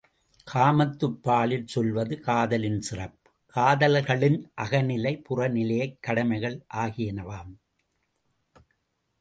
காமத்துப் 0.47 1.17
பாலில் 1.21 1.67
சொல்வது 1.67 2.19
காதலின் 2.19 2.79
சிறப்பு 2.79 3.29
காதலர்களின் 3.53 4.39
அகநிலை, 4.61 5.13
புறநிலைக் 5.29 5.97
கடமைகள் 5.99 6.57
ஆகியனவாம்! 6.75 7.53